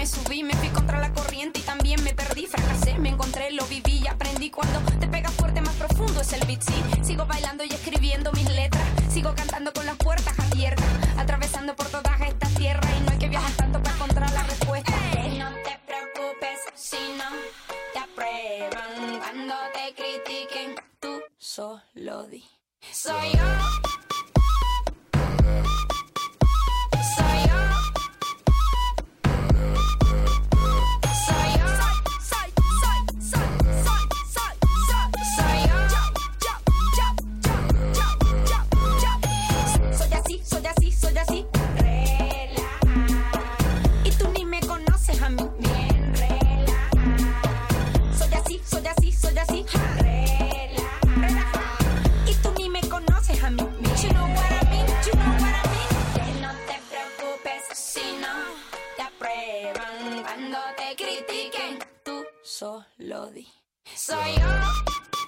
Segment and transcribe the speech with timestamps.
[0.00, 3.66] Me subí, me fui contra la corriente y también me perdí, fracasé, me encontré, lo
[3.66, 6.82] viví y aprendí cuando te pegas fuerte más profundo es el beat, sí.
[7.02, 10.86] Sigo bailando y escribiendo mis letras, sigo cantando con las puertas abiertas,
[11.18, 14.92] atravesando por todas estas tierras y no hay que viajar tanto para encontrar la respuesta.
[15.38, 17.28] No te preocupes si no
[17.92, 22.42] te aprueban cuando te critiquen, tú solo di.
[22.90, 24.09] Soy yo.
[62.60, 63.46] Solo di.
[63.94, 65.19] Soy yo.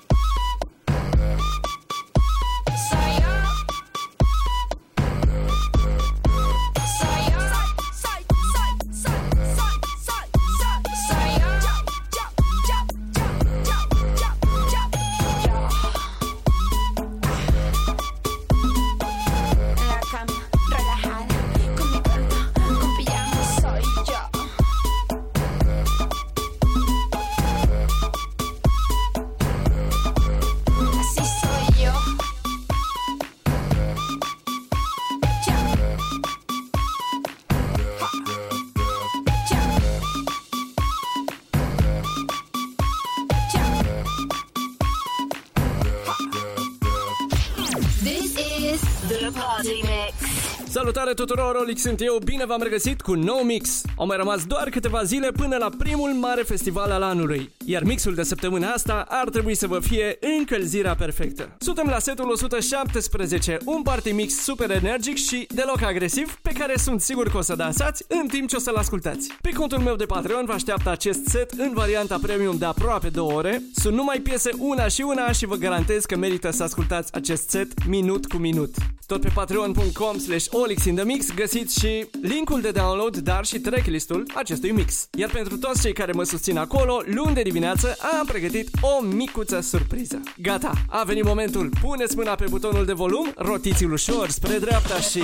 [51.02, 53.83] Salutare tuturor, Olic sunt eu, bine v-am regăsit cu nou mix.
[53.96, 58.14] Au mai rămas doar câteva zile până la primul mare festival al anului, iar mixul
[58.14, 61.57] de săptămâna asta ar trebui să vă fie încălzirea perfectă.
[61.58, 67.01] Suntem la setul 117, un party mix super energic și deloc agresiv, pe care sunt
[67.01, 69.33] sigur că o să dansați în timp ce o să-l ascultați.
[69.41, 73.24] Pe contul meu de Patreon vă așteaptă acest set în varianta premium de aproape 2
[73.35, 73.62] ore.
[73.74, 77.86] Sunt numai piese una și una și vă garantez că merită să ascultați acest set
[77.86, 78.74] minut cu minut.
[79.12, 83.58] Tot pe patreon.com slash Olix in the Mix găsiți și linkul de download, dar și
[83.58, 85.08] tracklistul acestui mix.
[85.18, 89.61] Iar pentru toți cei care mă susțin acolo, luni de dimineață am pregătit o micuță
[89.61, 90.20] surpriză.
[90.42, 91.70] Gata, a venit momentul.
[91.80, 95.23] Puneți mâna pe butonul de volum, rotiți-l ușor spre dreapta și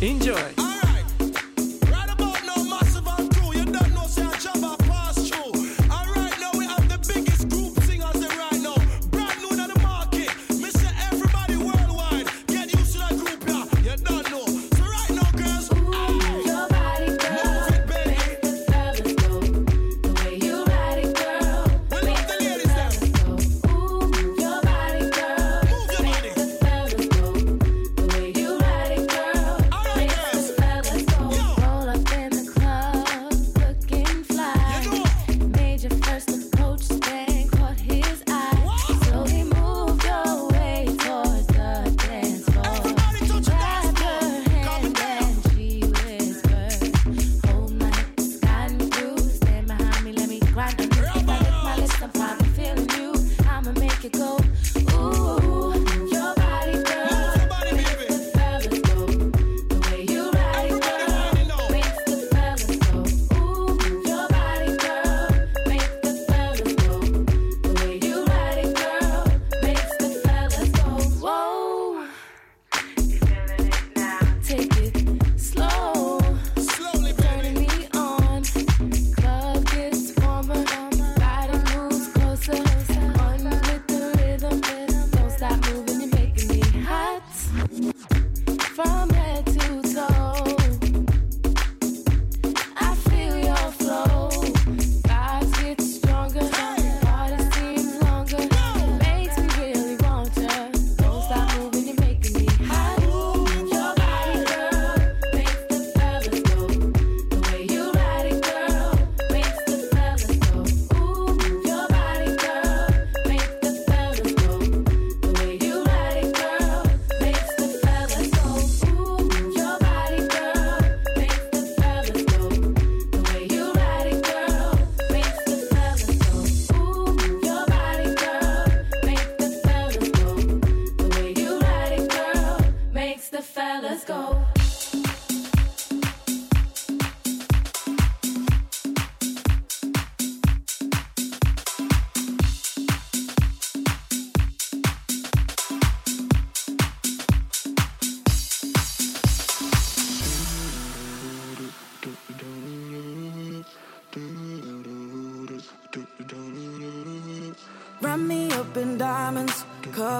[0.00, 0.54] enjoy!
[0.56, 0.85] Right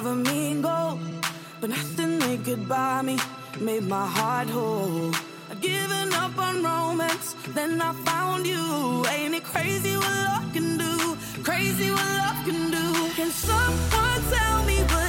[0.07, 0.99] of a mean goal,
[1.61, 3.17] but nothing they could buy me
[3.61, 5.13] made my heart whole.
[5.51, 9.05] I'd given up on romance, then I found you.
[9.15, 10.95] Ain't it crazy what love can do?
[11.43, 12.87] Crazy what love can do?
[13.19, 14.77] Can someone tell me?
[14.93, 15.06] What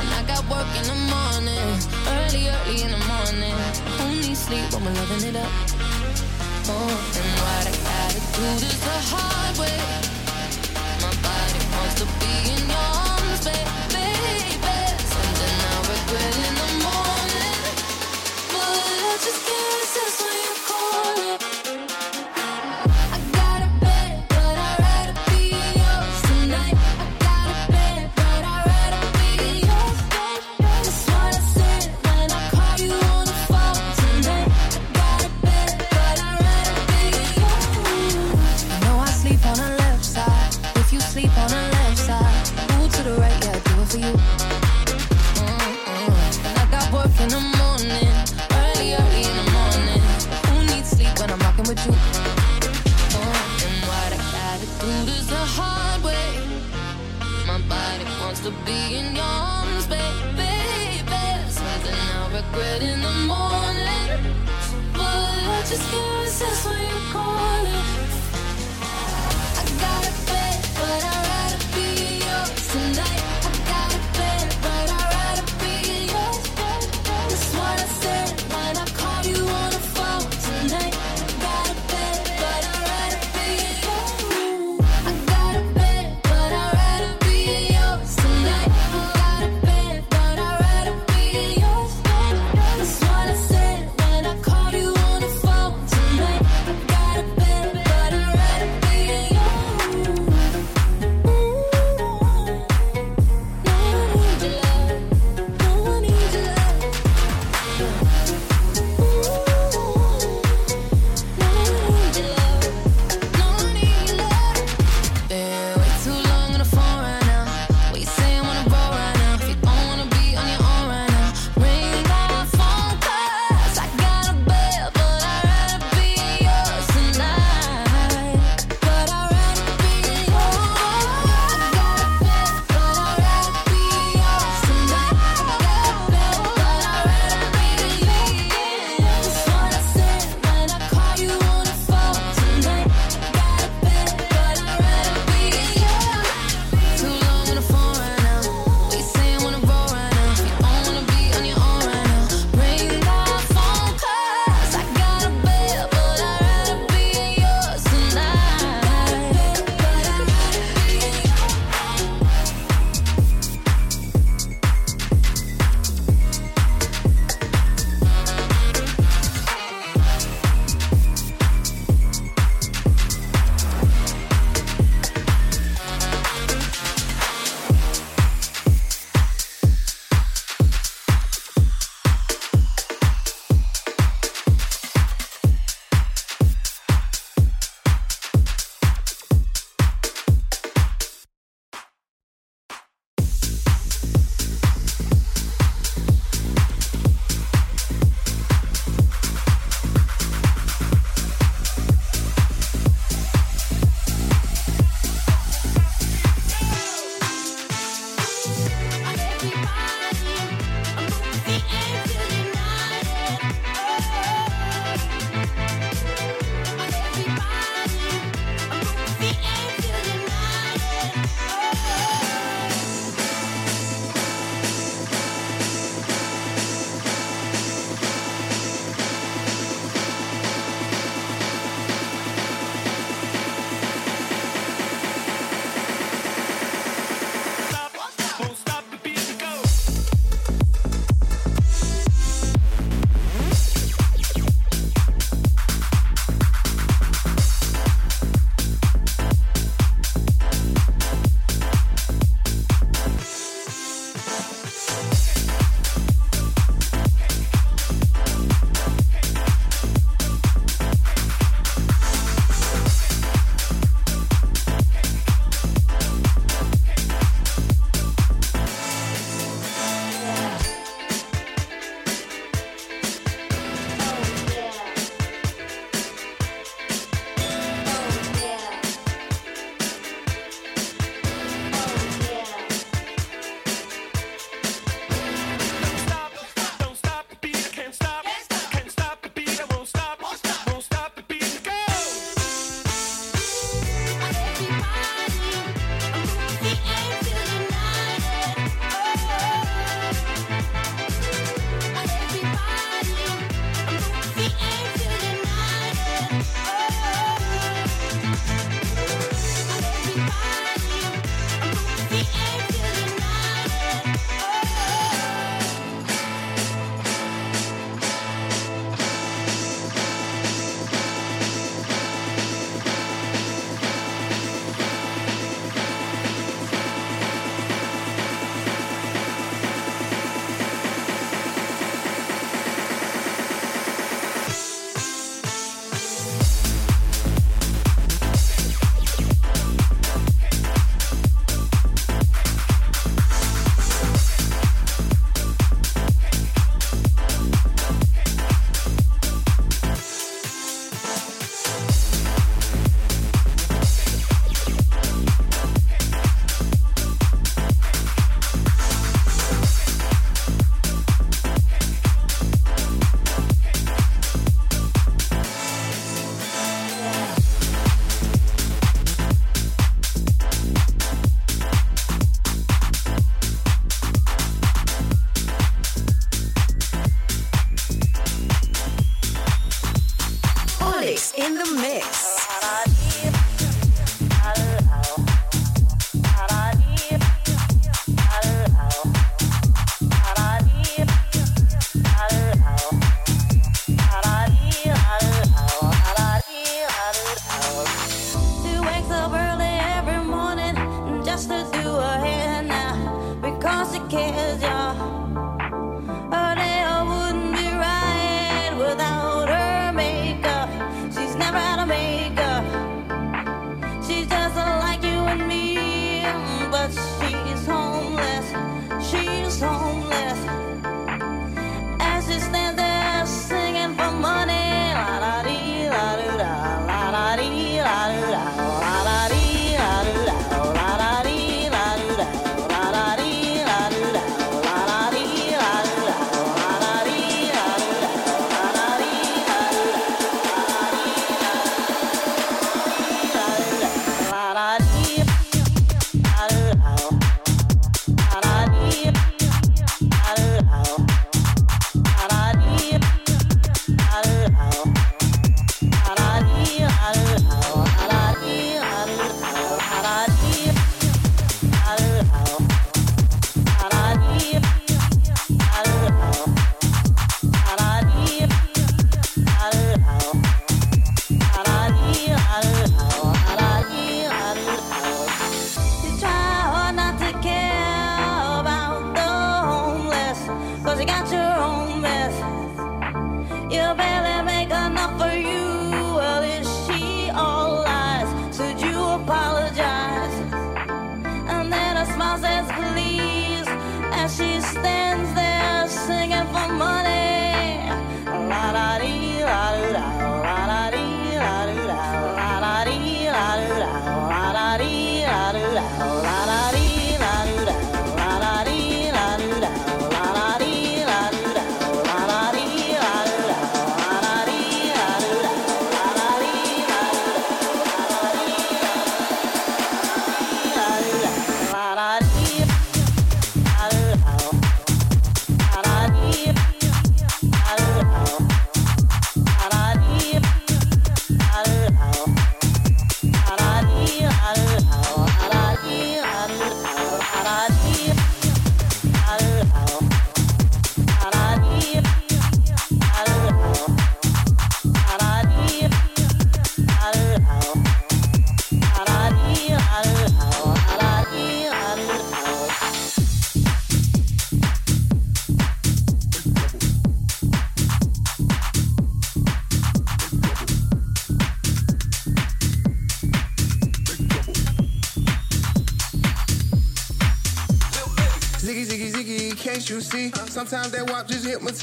[0.00, 1.70] And I got work in the morning,
[2.16, 3.56] early, early in the morning.
[4.00, 5.52] Only sleep when we're loving it up.
[6.68, 9.78] Oh, and what I gotta do this the hard way.
[11.00, 13.81] My body wants to be in your arms, babe.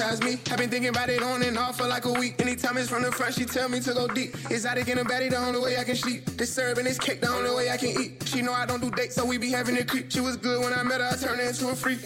[0.10, 0.52] Hypnotize me.
[0.52, 2.42] I've been thinking about it on and off for like a week.
[2.42, 4.36] Anytime it's from the front, she tell me to go deep.
[4.50, 6.26] Exotic in a baddie, the only way I can sleep.
[6.38, 8.24] This syrup and this cake, the only way I can eat.
[8.26, 10.12] She know I don't do dates, so we be having a creep.
[10.12, 12.00] She was good when I met her, I turned her into a freak.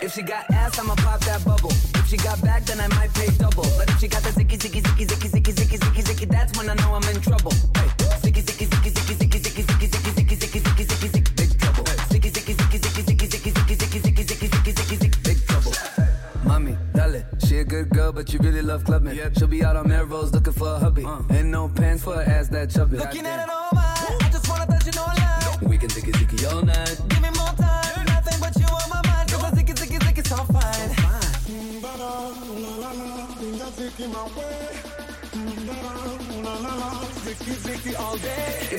[0.00, 1.87] If she got ass, I'ma pop that bubble.
[2.08, 3.68] If she got back, then I might pay double.
[3.76, 6.70] But if she got the zicky, zicky, zicky, zicky, zicky, zicky, zicky, zicky, that's when
[6.70, 7.52] I know I'm in trouble.
[7.76, 7.92] Hey,
[8.24, 11.84] zicky, zicky, zicky, zicky, zicky, zicky, zicky, zicky, zicky, zicky, zicky, zicky, zicky, big trouble.
[12.08, 15.72] Zicky, zicky, zicky, zicky, zicky, zicky, zicky, zicky, zicky, zicky, zicky, zicky, zicky, big trouble.
[16.44, 19.20] Mommy, dale, she a good girl, but you really love clubbing.
[19.36, 21.04] She'll be out on Melrose looking for a hubby.
[21.28, 22.96] Ain't no pants for her ass that chubby.
[22.96, 23.84] Looking at it all mine.
[24.22, 25.58] I just wanna touch you, no lie.
[25.60, 27.17] We can zicky, zicky all night.
[34.00, 34.06] If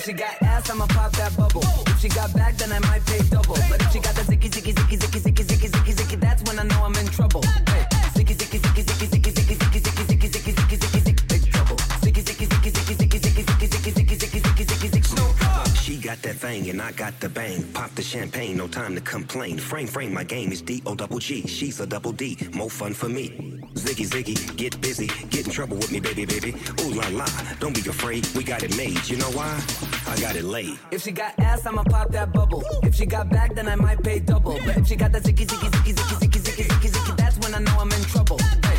[0.05, 1.61] she got ass, I'ma pop that bubble.
[1.87, 3.57] If she got back, then I might pay double.
[3.69, 6.57] But if she got the zicky, zicky, zicky, zicky, zicky, zicky, zicky, zicky, that's when
[6.57, 7.41] I know I'm in trouble.
[7.43, 11.51] Hey, zicky, zicky, zicky, zicky, zicky, zicky, zicky, zicky, zicky, zicky, zicky, zicky, zicky, big
[11.51, 11.75] trouble.
[11.75, 15.25] Zicky, zicky, zicky, zicky, zicky, zicky, zicky, zicky, zicky, zicky, zicky, zicky, no.
[15.73, 17.63] She got that thing and I got the bang.
[17.73, 19.57] Pop the champagne, no time to complain.
[19.57, 21.45] Frame, frame, my game is D O double G.
[21.45, 23.48] She's a double D, more fun for me.
[23.79, 26.53] Ziggy, ziggy, get busy, get in trouble with me, baby, baby.
[26.81, 27.25] Ooh la la,
[27.59, 29.07] don't be afraid, we got it made.
[29.07, 29.63] You know why?
[30.05, 30.77] I got it laid.
[30.91, 32.61] If she got ass, I'ma pop that bubble.
[32.83, 34.59] If she got back, then I might pay double.
[34.65, 37.55] But if she got that zicky, zicky, zicky, zicky, zicky, zicky, zicky, zicky, that's when
[37.55, 38.37] I know I'm in trouble.
[38.39, 38.78] Hey,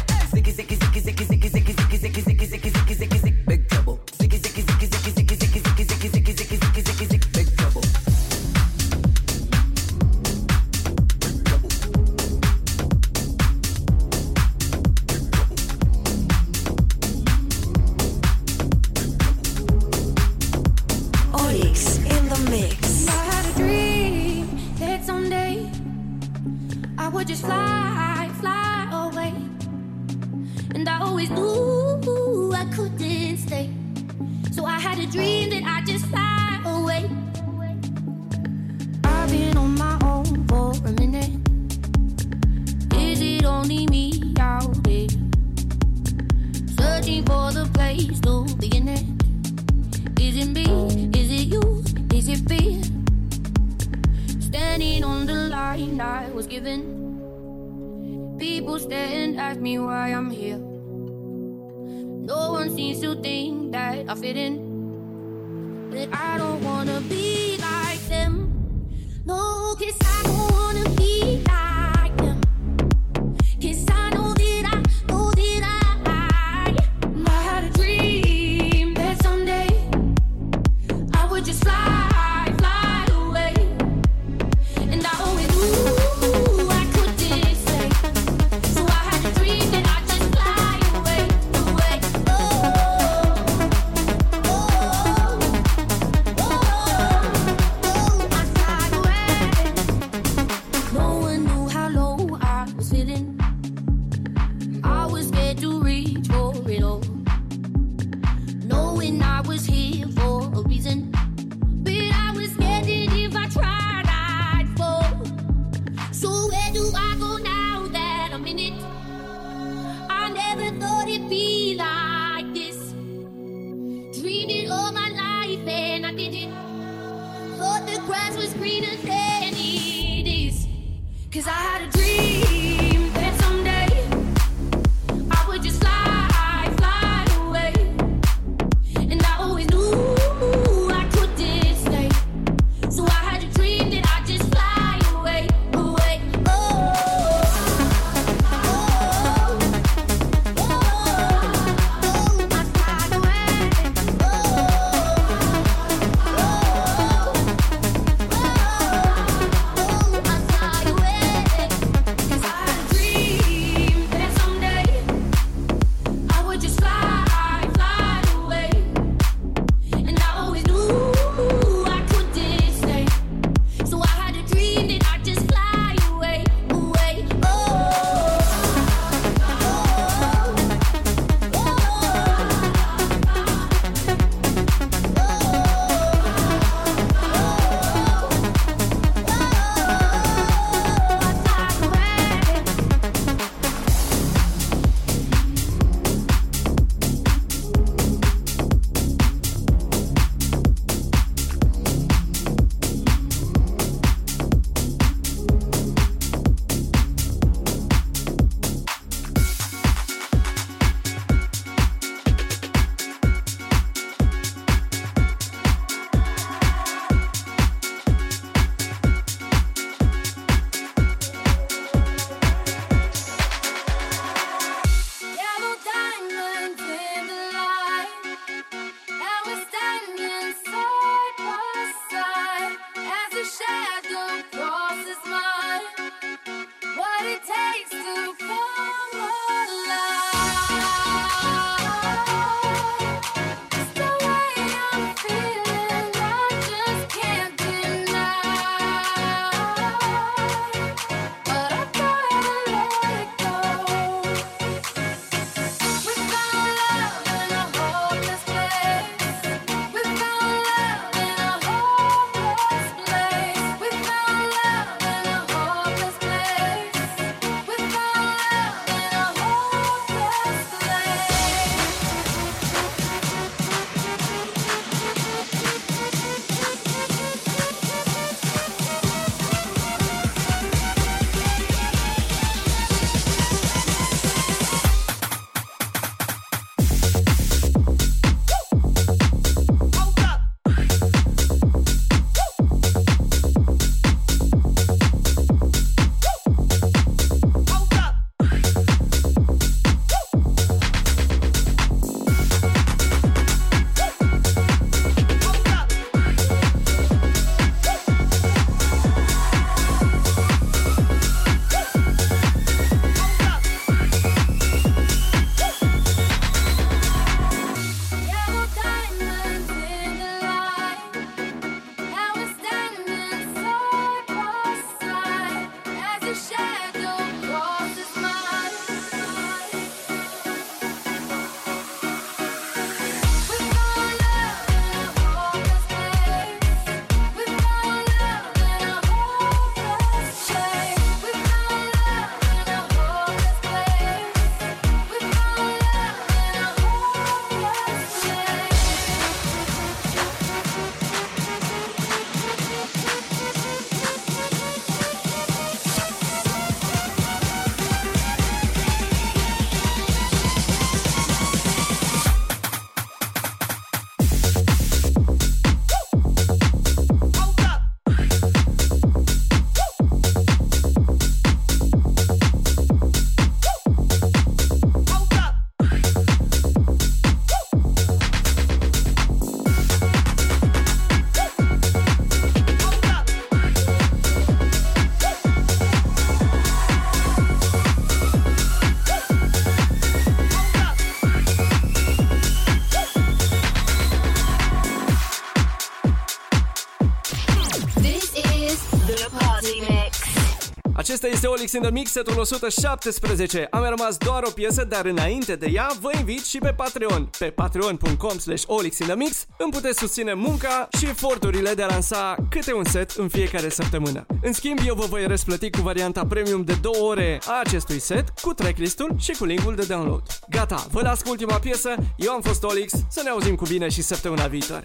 [401.01, 403.66] Acesta este Olix in the Mix, setul 117.
[403.70, 407.30] Am mai rămas doar o piesă, dar înainte de ea vă invit și pe Patreon.
[407.38, 411.86] Pe patreon.com slash Olix in the Mix îmi puteți susține munca și eforturile de a
[411.86, 414.26] lansa câte un set în fiecare săptămână.
[414.42, 418.28] În schimb, eu vă voi răsplăti cu varianta premium de 2 ore a acestui set,
[418.42, 420.22] cu tracklistul și cu linkul de download.
[420.48, 423.88] Gata, vă las cu ultima piesă, eu am fost Olix, să ne auzim cu bine
[423.88, 424.84] și săptămâna viitoare.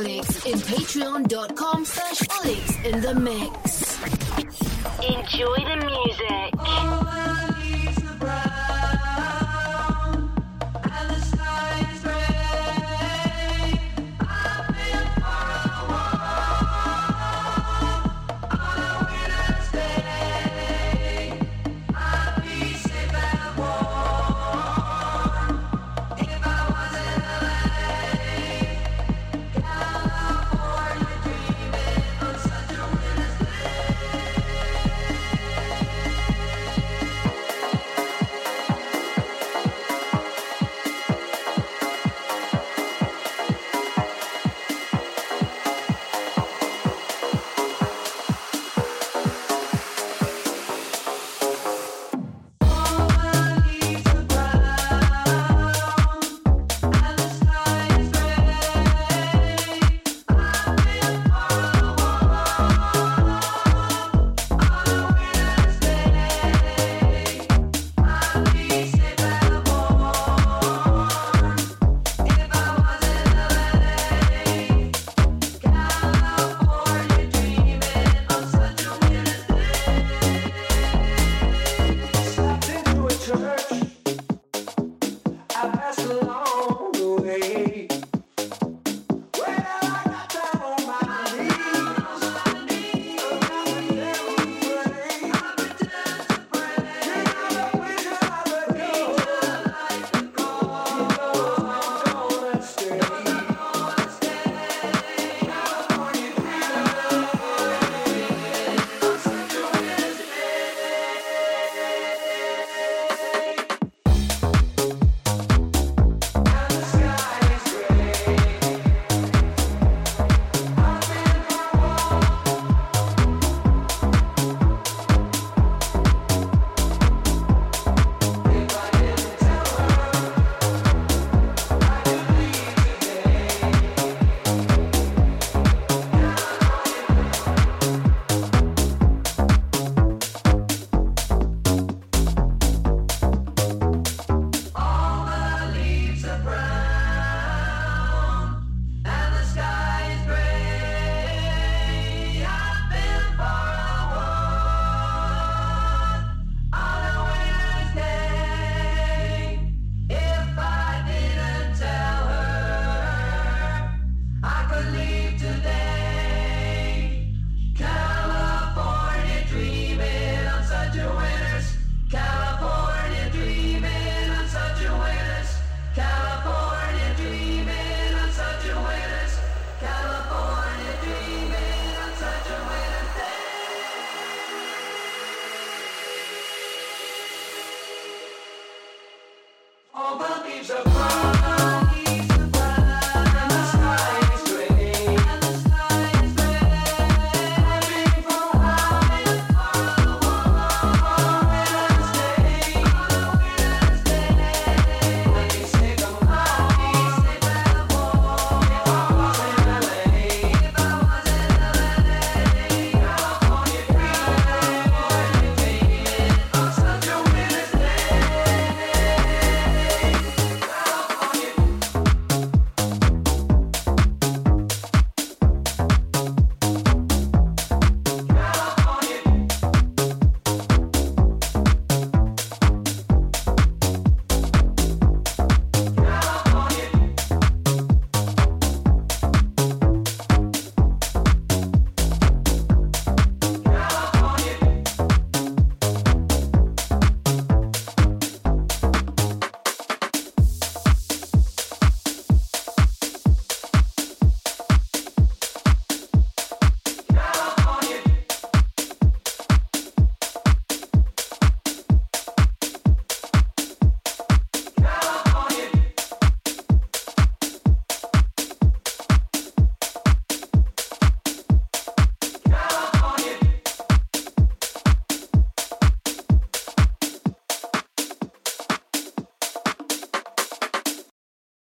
[0.00, 3.98] Olix in patreon.com slash Olix in the mix.
[5.04, 7.49] Enjoy the music.